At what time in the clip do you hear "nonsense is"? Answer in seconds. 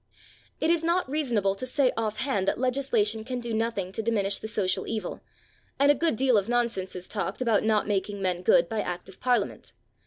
6.49-7.07